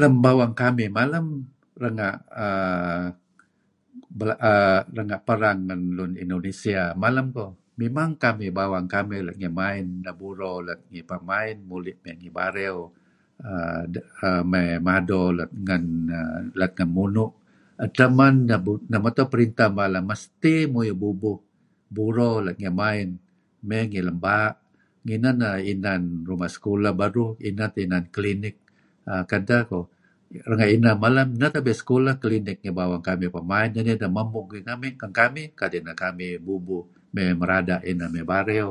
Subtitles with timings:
[0.00, 1.26] Lem bawang kamih malem
[1.82, 2.16] renga'
[5.00, 9.86] uhm perang ngen Lun Indonesia malem koh mimang kamih bawang kamih lat ngi Main,
[10.20, 12.76] buro lat ngi Pa' Main muli' may ngi Bario.
[13.48, 15.84] uhm may mado lat ngen
[16.96, 17.30] munu'.
[17.84, 18.34] Eteh man
[18.88, 19.68] neh meto Printeh
[20.08, 21.38] msti muyuh bubuh
[21.96, 23.08] buro lat ngi Main
[23.68, 24.54] may ngi LemBaa'
[25.06, 27.84] ngineh neh inan ruma' sekolah beruh inan teh
[28.16, 28.56] klinik
[29.30, 29.86] kedh koh.
[30.48, 32.58] Renga' ineh malem neh inan sekolah may klinik
[33.36, 38.08] Pa' Main kadi' nidah mamug iidih ngen kamih kadi' neh kamih bubuh may merada' ineh
[38.14, 38.68] may Bario.